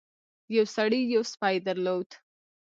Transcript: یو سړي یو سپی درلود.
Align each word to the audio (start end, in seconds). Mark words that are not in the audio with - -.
یو 0.55 0.65
سړي 0.75 1.01
یو 1.13 1.23
سپی 1.33 1.55
درلود. 1.67 2.09